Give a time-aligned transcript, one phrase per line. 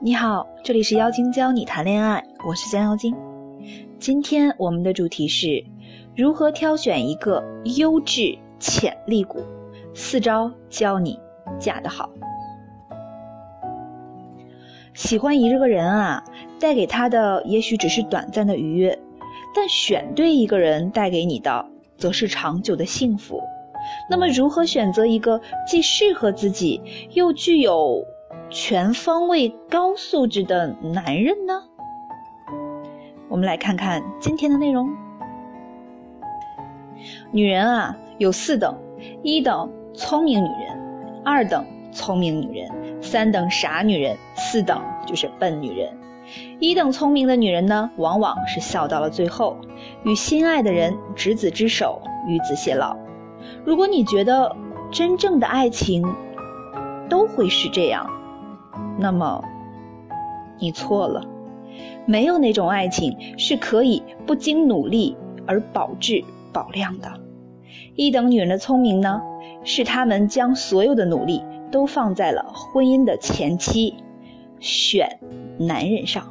[0.00, 3.14] 你好，这里是妖精教你谈恋爱，我是江妖精。
[3.98, 5.64] 今天我们的主题是
[6.16, 7.42] 如何挑选一个
[7.76, 9.40] 优质潜力股，
[9.94, 11.18] 四招教你
[11.58, 12.10] 嫁得好。
[14.94, 16.24] 喜欢一个人啊，
[16.58, 18.98] 带给他的也许只是短暂的愉悦，
[19.54, 21.64] 但选对一个人带给你的，
[21.96, 23.40] 则是长久的幸福。
[24.10, 26.80] 那么，如何选择一个既适合自己
[27.12, 28.04] 又具有？
[28.52, 31.54] 全方位高素质的男人呢？
[33.30, 34.90] 我们来看看今天的内容。
[37.30, 38.78] 女人啊，有四等：
[39.22, 45.90] 一等聪明女人，二等聪明女人，三等傻女人，四等就是笨女人。
[46.60, 49.56] 一等聪明的女人呢，往往是笑到了最后，
[50.04, 52.94] 与心爱的人执子之手，与子偕老。
[53.64, 54.54] 如果你觉得
[54.90, 56.04] 真正的爱情
[57.08, 58.06] 都会是这样，
[58.98, 59.44] 那么，
[60.58, 61.24] 你错了，
[62.06, 67.10] 没有那种爱情是可以不经努力而保质保量的。
[67.96, 69.20] 一等女人的聪明呢，
[69.64, 73.94] 是她们将所有的努力都放在了婚姻的前期，
[74.60, 75.18] 选
[75.58, 76.24] 男人上。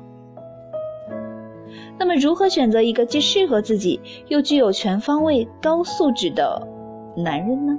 [1.97, 6.67] 那么，如何选择一个既适合自己又具有全方位高素质的
[7.15, 7.77] 男人呢？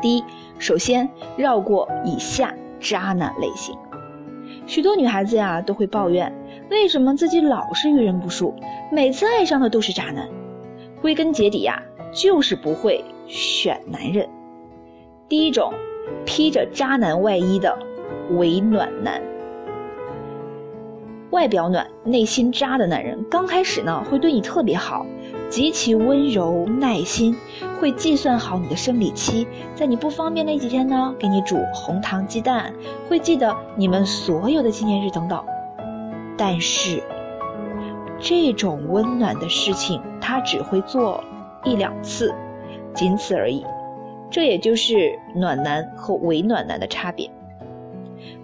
[0.00, 0.24] 第一，
[0.58, 2.54] 首先绕过以下。
[2.82, 3.78] 渣男类型，
[4.66, 6.34] 许多女孩子呀都会抱怨，
[6.68, 8.52] 为什么自己老是遇人不淑，
[8.90, 10.28] 每次爱上的都是渣男。
[11.00, 11.80] 归根结底呀，
[12.12, 14.28] 就是不会选男人。
[15.28, 15.72] 第一种，
[16.26, 17.78] 披着渣男外衣的
[18.32, 19.22] 伪暖男。
[21.30, 25.06] 外表暖、内心渣的男人，刚开始呢会对你特别好，
[25.52, 27.36] 极其温柔耐心，
[27.78, 32.72] 会计算好你的生理期，在你不方便那几天呢，给你煮红糖鸡蛋，
[33.06, 35.44] 会记得你们所有的纪念日等等。
[36.38, 37.02] 但是，
[38.18, 41.22] 这种温暖的事情他只会做
[41.64, 42.34] 一两次，
[42.94, 43.62] 仅此而已。
[44.30, 47.30] 这也就是暖男和伪暖男的差别。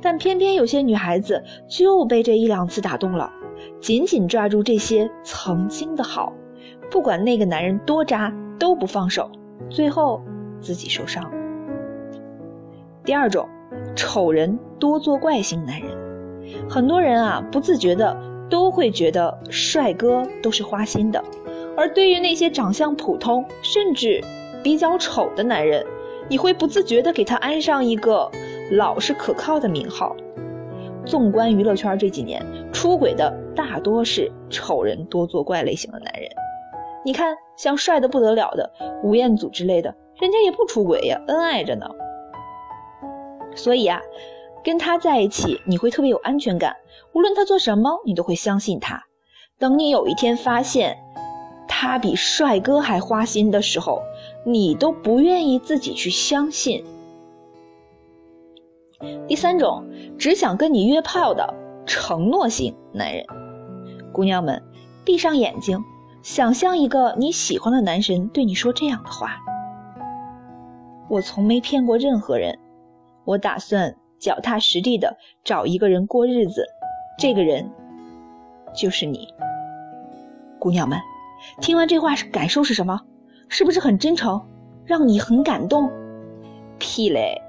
[0.03, 3.33] 但偏偏有些女孩子就被这一两次打动了，
[3.81, 6.35] 紧紧抓住这些曾经的好，
[6.91, 9.31] 不管那个男人多渣都不放手，
[9.69, 10.22] 最后
[10.60, 11.31] 自己受伤。
[13.04, 13.49] 第二种，
[13.94, 15.91] 丑人多作怪型男人，
[16.69, 18.16] 很多人啊不自觉的
[18.50, 21.22] 都会觉得帅哥都是花心的，
[21.76, 24.22] 而对于那些长相普通甚至
[24.62, 25.84] 比较丑的男人，
[26.28, 28.31] 你会不自觉的给他安上一个。
[28.72, 30.15] 老实可靠的名号。
[31.06, 36.31] 纵观娱乐圈这几年，出轨的大多是丑人多作怪类型的男人。
[37.09, 38.71] 你看，像帅的不得了的
[39.03, 41.89] 吴彦祖之类的，人家也不出轨呀，恩爱着呢。
[43.57, 43.99] 所以啊，
[44.63, 46.77] 跟他在一起，你会特别有安全感。
[47.15, 49.05] 无论他做什么，你都会相信他。
[49.59, 50.99] 等你有一天发现
[51.67, 54.03] 他比帅哥还花心的时候，
[54.45, 56.85] 你都不愿意自己去相信。
[59.27, 59.83] 第三种，
[60.19, 61.55] 只想跟你约炮的
[61.87, 63.25] 承诺型男人，
[64.13, 64.63] 姑娘们，
[65.07, 65.83] 闭上眼睛，
[66.23, 69.37] 想象一个你喜欢的男神对你说这样的话
[71.09, 72.59] ：“我从没骗过任何人，
[73.25, 76.67] 我打算脚踏实地的找一个人过日子，
[77.19, 77.71] 这个人
[78.75, 79.29] 就是你。”
[80.59, 80.99] 姑娘们，
[81.61, 83.00] 听完这话是感受是什么？
[83.49, 84.45] 是不是很真诚，
[84.85, 85.91] 让你很感动？
[86.79, 87.41] 屁嘞，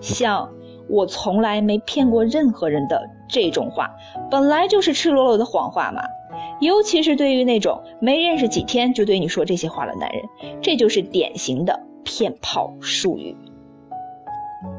[0.00, 0.50] 像。
[0.86, 3.90] 我从来没骗过任何人的这种话，
[4.30, 6.02] 本来就是赤裸裸的谎话嘛。
[6.64, 10.22] 尤其是对于那种没认识几天就对你说这些话的男人，
[10.62, 13.36] 这就是典型的骗炮术语。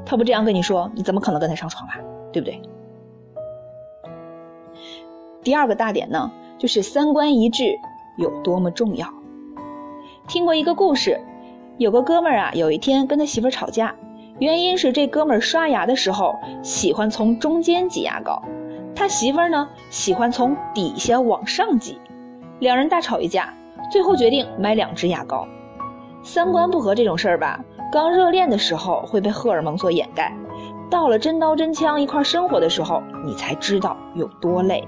[0.04, 1.96] 他不这样跟你说，你怎么可能跟他上床啊？
[2.34, 2.60] 对不对？
[5.44, 7.78] 第二个大点呢，就是三观一致
[8.18, 9.08] 有多么重要。
[10.28, 11.22] 听过一个故事，
[11.78, 13.96] 有个哥们儿啊，有一天跟他媳妇吵架。
[14.40, 18.44] 原因是这哥们儿刷牙的时候喜欢从中间挤牙膏，
[18.96, 22.00] 他媳妇儿呢喜欢从底下往上挤，
[22.60, 23.54] 两人大吵一架，
[23.92, 25.48] 最后决定买两支牙膏。
[26.24, 30.36] 三观不合这种事儿吧，刚热恋的时候会被荷尔蒙所掩盖，
[30.90, 34.88] 到了真刀真枪一块生活的时候，你才知道有多累。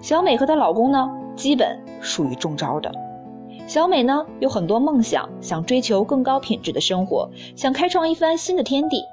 [0.00, 2.92] 小美和她老公呢，基本属于中招的。
[3.66, 9.04] 小美呢有很多梦想，想追求更高品质的生活，想开创一番新的天地。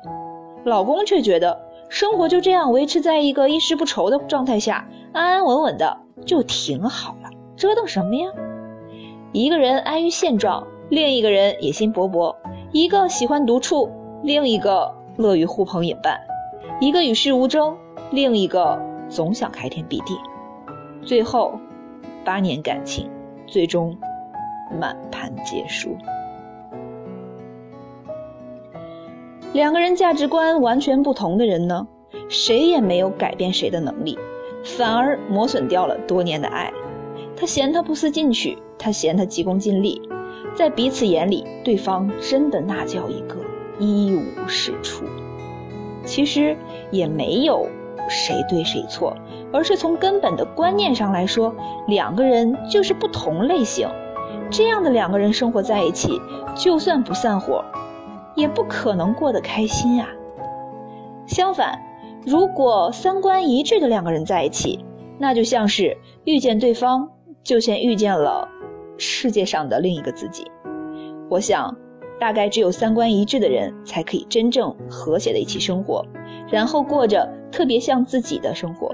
[0.65, 1.57] 老公却觉得
[1.89, 8.29] 生活就这样维持在一个衣食不愁的状态下，安安稳稳的就挺好了，折腾什么呀？
[9.31, 12.35] 一个人安于现状，另一个人野心勃勃；
[12.71, 13.89] 一个喜欢独处，
[14.23, 16.19] 另一个乐于呼朋引伴。
[16.79, 17.75] 一个与世无争，
[18.11, 18.79] 另一个
[19.09, 20.15] 总想开天辟地，
[21.03, 21.59] 最后
[22.23, 23.09] 八年感情
[23.47, 23.97] 最终
[24.79, 25.97] 满盘皆输。
[29.57, 31.87] 两个人价值观完全不同的人呢，
[32.29, 34.15] 谁也没有改变谁的能力，
[34.63, 36.71] 反而磨损掉了多年的爱。
[37.35, 39.99] 他嫌他不思进取，他嫌他急功近利，
[40.53, 43.37] 在彼此眼里，对方真的那叫一个
[43.79, 45.05] 一无是处。
[46.05, 46.55] 其实
[46.91, 47.65] 也没有
[48.07, 49.17] 谁对谁错，
[49.51, 51.51] 而是从根本的观念上来说，
[51.87, 53.89] 两个人就是不同类型。
[54.51, 56.21] 这样的两个人生活在一起，
[56.55, 57.65] 就算不散伙。
[58.37, 60.07] 也不可能过得开心啊。
[61.25, 61.77] 相反，
[62.25, 64.85] 如果三观一致的两个人在一起，
[65.17, 67.09] 那就像是遇见对方，
[67.43, 68.47] 就先遇见了
[68.97, 70.49] 世界上的另一个自己。
[71.29, 71.75] 我想，
[72.19, 76.05] 大概只有三观一致的人，才可以真正和谐的一起生活，
[76.49, 78.93] 然后过着特别像自己的生活。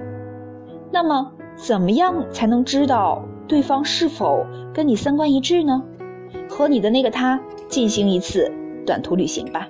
[0.90, 5.84] 那么，怎么样才能知道对方是否跟你三观一致呢？
[6.50, 8.52] 和你的那个他进行一次。
[8.86, 9.68] 短途旅行吧，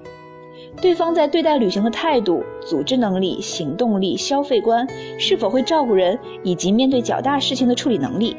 [0.82, 4.88] 对方在对待旅行的态度、组织能力、行动力、消费观，
[5.20, 8.36] 是否会照顾人，以及面对较大事情的处理能力，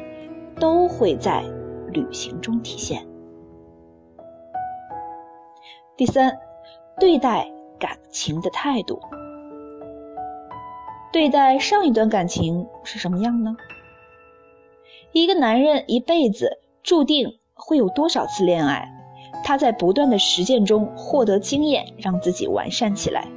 [0.59, 1.43] 都会在
[1.91, 3.05] 旅行中体现。
[5.97, 6.37] 第三，
[6.99, 7.49] 对待
[7.79, 8.99] 感情的态度。
[11.13, 13.55] 对待上一段感情是什么样呢？
[15.13, 18.91] 一个男人一辈子注定会有多少次恋爱？
[19.45, 23.27] 他在不断的实践中获得经验，让自己完善起来。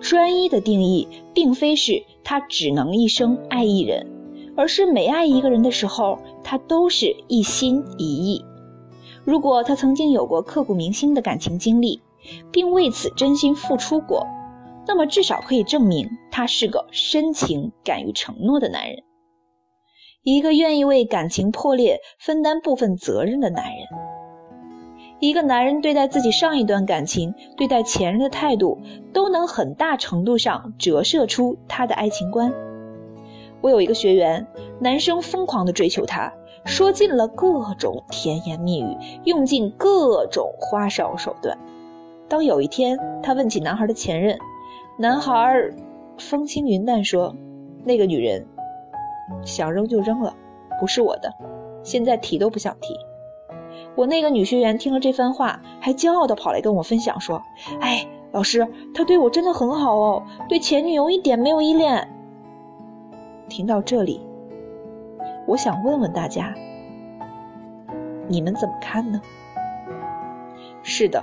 [0.00, 4.10] 专一的定义，并非是他只能一生爱一人，
[4.56, 8.42] 而是每爱一个人的时候，他都是一心一意。
[9.22, 12.00] 如果他曾经有过刻骨铭心的感情经历，
[12.50, 14.26] 并为此真心付出过，
[14.86, 19.02] 那么至少可以证明他是个深情、敢于承诺的男人，
[20.22, 23.86] 一个愿意为感情破裂分担部分责任的男人。
[25.24, 32.52] 一个男人对待自己上一段感情、对待前任的态度，都能很大程度上折射出他的爱情观。
[33.62, 34.46] 我有一个学员，
[34.80, 36.30] 男生疯狂的追求她，
[36.66, 41.56] 说尽了各种甜言蜜语，用尽各种花哨手段。
[42.28, 44.38] 当有一天他问起男孩的前任，
[44.98, 45.70] 男孩
[46.18, 47.34] 风轻云淡说
[47.82, 48.46] ：“那个女人，
[49.42, 50.36] 想扔就扔了，
[50.78, 51.32] 不是我的，
[51.82, 52.94] 现在提都不想提。”
[53.96, 57.40] 我那个女学员听了这番话，还骄傲地跑来跟我分享说
[57.80, 62.08] ：“哎，老师，他对我真的很好哦，对前女友一点没有依恋。”
[63.48, 64.20] 听到这里，
[65.46, 66.52] 我想问问大家，
[68.26, 69.20] 你们怎么看呢？
[70.82, 71.22] 是的，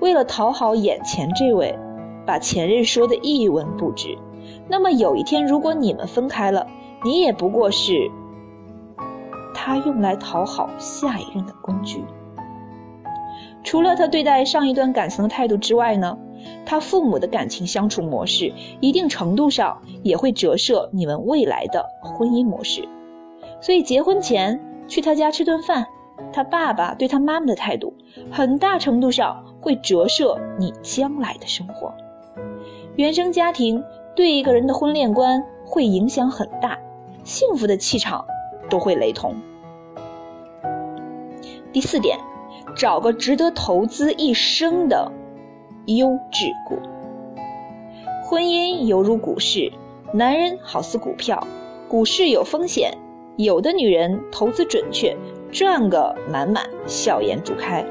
[0.00, 1.78] 为了讨好眼前这位，
[2.26, 4.18] 把前任说的一文不值，
[4.68, 6.66] 那么有一天如果你们分开了，
[7.04, 8.10] 你也不过是。
[9.54, 12.04] 他用来讨好下一任的工具。
[13.62, 16.16] 除了他对待上一段感情的态度之外呢，
[16.64, 22.88] 他父母的感情相处模式，一定程度上也会折射你们未来的婚姻模式。
[23.60, 24.58] 所以结婚前
[24.88, 25.86] 去他家吃顿饭，
[26.32, 27.92] 他爸爸对他妈妈的态度，
[28.30, 31.92] 很大程度上会折射你将来的生活。
[32.96, 33.84] 原生家庭
[34.16, 36.78] 对一个人的婚恋观会影响很大，
[37.24, 38.24] 幸福的气场
[38.70, 39.34] 都会雷同。
[41.72, 42.18] 第四点，
[42.74, 45.12] 找个值得投资一生的
[45.86, 46.78] 优质股。
[48.24, 49.72] 婚姻犹如股市，
[50.14, 51.46] 男人好似股票，
[51.88, 52.96] 股市有风险，
[53.36, 55.16] 有的女人投资准确，
[55.50, 57.84] 赚个满满，笑颜逐开；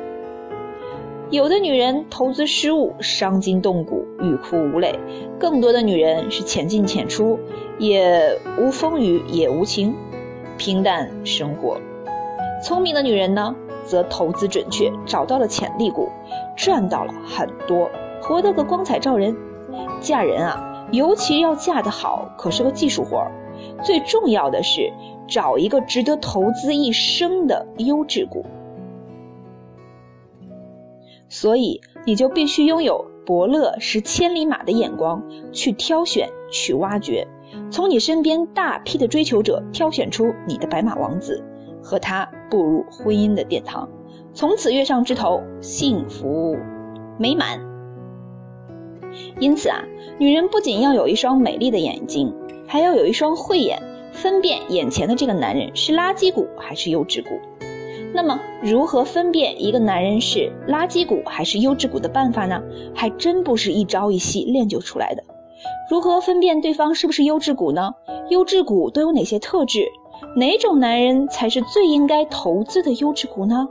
[1.29, 4.97] 有的女人投资失误，伤筋动骨，欲哭无泪。
[5.37, 7.39] 更多的女人是浅进浅出，
[7.77, 9.93] 也无风雨也无晴，
[10.59, 11.79] 平淡生活。
[12.61, 13.55] 聪明的女人呢？
[13.85, 16.09] 则投资准确，找到了潜力股，
[16.55, 17.89] 赚到了很多，
[18.21, 19.35] 活得个光彩照人。
[19.99, 23.31] 嫁人啊，尤其要嫁得好，可是个技术活儿。
[23.83, 24.91] 最重要的是
[25.27, 28.45] 找一个值得投资一生的优质股。
[31.29, 37.27] 所以你就必须拥有伯乐识千里马的眼光，去挑选，去挖掘，
[37.71, 41.43] 从你身边大批的追求者挑选出你的白马王子。
[41.81, 43.87] 和他步入婚姻的殿堂，
[44.33, 46.57] 从此跃上枝头，幸福
[47.17, 47.57] 美满。
[49.39, 49.81] 因此啊，
[50.17, 52.35] 女人不仅要有一双美丽的眼睛，
[52.67, 57.29] 还要有一双慧眼，分辨眼前的这个男人是垃圾股还是优质股。
[58.13, 62.61] 那么，如何分辨一个男人是垃圾股还是优质股的办法呢？
[62.93, 65.23] 还真不是一朝一夕练就出来的。
[65.89, 67.91] 如何分辨对方是不是优质股呢？
[68.29, 69.87] 优质股都有哪些特质？
[70.35, 73.67] 哪种男人才是最应该投资的优质股呢？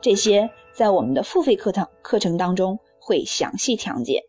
[0.00, 4.22] 这些在我们的付费课堂课程当中会详细讲解。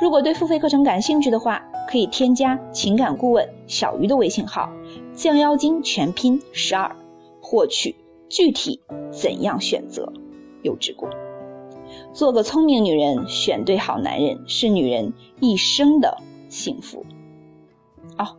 [0.00, 4.68] 如果对付费课程感兴趣的话，可以添加情感顾问小鱼的微信号
[5.14, 6.96] “降妖精全拼十二”，
[7.40, 7.94] 获取
[8.28, 8.80] 具体
[9.12, 10.12] 怎样选择
[10.62, 11.06] 优质股。
[12.12, 16.16] 做个聪明女人，选对好男人，是女人一生的
[16.50, 17.06] 幸福。
[18.18, 18.36] 哦，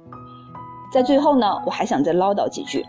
[0.93, 2.85] 在最后呢，我还想再唠叨几句。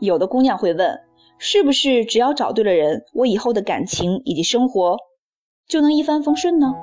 [0.00, 1.00] 有的姑娘会问，
[1.38, 4.98] 是不是只要找对了人，我以后的感情以及生活
[5.66, 6.74] 就能一帆风顺呢？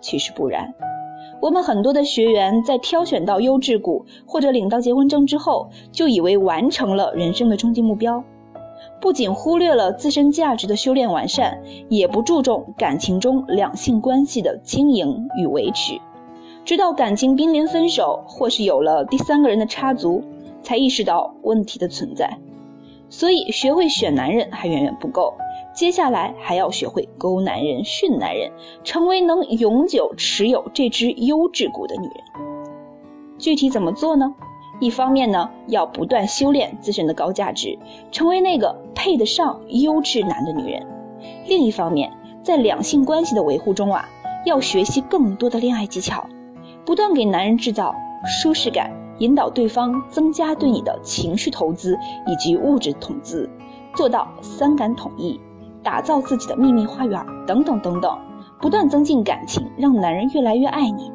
[0.00, 0.74] 其实不然，
[1.40, 8.22] 我们很多的学员在挑选到优质股或者领到结婚证之后，就以为完成了人生的终极目标，
[9.04, 16.00] 不仅忽略了自身价值的修炼完善，也不注重感情中两性关系的经营与维持，
[16.64, 20.24] 直到感情濒临分手或是有了第三个人的插足，
[20.62, 22.34] 才意识到问题的存在。
[23.10, 25.34] 所以，学会选男人还远远不够。
[25.74, 28.50] 接下来还要学会勾男人、训男人，
[28.84, 32.16] 成为能永久持有这只优质股的女人。
[33.36, 34.34] 具体怎么做呢？
[34.80, 37.78] 一方面呢，要不断修炼自身的高价值，
[38.10, 40.82] 成为那个配得上优质男的女人；
[41.46, 42.12] 另一方面，
[42.42, 44.08] 在两性关系的维护中啊，
[44.44, 46.26] 要学习更多的恋爱技巧，
[46.84, 47.94] 不断给男人制造
[48.26, 53.48] 舒适感，引导对方增加对你的情绪投资以及物质投资，
[53.94, 55.40] 做到三感统一。
[55.82, 58.18] 打造自己的秘密花园，等等等等，
[58.58, 61.12] 不断增进感情，让男人越来越爱你。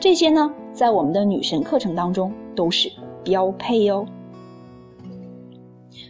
[0.00, 2.90] 这些呢，在我们的女神课程当中都是
[3.22, 4.04] 标配哦。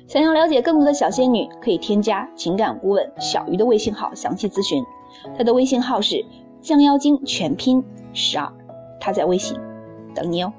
[0.06, 4.82] 想要了解更多的小仙女，可以添加情感顾问小鱼的微信号详细咨询。
[5.36, 6.24] 她的微信号是
[6.62, 8.50] 降妖精全拼十二，
[8.98, 9.58] 她在微信
[10.14, 10.50] 等你哦。